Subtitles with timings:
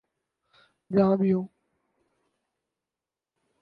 [0.91, 1.45] جہاں بھی ہوں۔